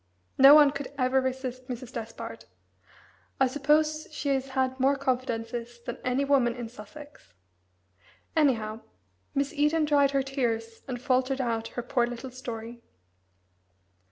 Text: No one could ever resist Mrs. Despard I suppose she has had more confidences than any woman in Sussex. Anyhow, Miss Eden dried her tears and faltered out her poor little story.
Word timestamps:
No 0.39 0.55
one 0.55 0.71
could 0.71 0.91
ever 0.97 1.21
resist 1.21 1.67
Mrs. 1.67 1.93
Despard 1.93 2.45
I 3.39 3.45
suppose 3.45 4.07
she 4.11 4.29
has 4.29 4.47
had 4.57 4.79
more 4.79 4.95
confidences 4.95 5.79
than 5.79 5.99
any 6.03 6.25
woman 6.25 6.55
in 6.55 6.69
Sussex. 6.69 7.35
Anyhow, 8.35 8.81
Miss 9.35 9.53
Eden 9.53 9.85
dried 9.85 10.09
her 10.09 10.23
tears 10.23 10.81
and 10.87 10.99
faltered 10.99 11.39
out 11.39 11.67
her 11.77 11.83
poor 11.83 12.07
little 12.07 12.31
story. 12.31 12.81